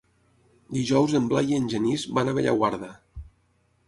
Dijous 0.77 1.11
en 1.19 1.27
Blai 1.33 1.53
i 1.53 1.57
en 1.63 1.67
Genís 1.73 2.05
van 2.19 2.31
a 2.31 2.33
Bellaguarda. 2.39 2.91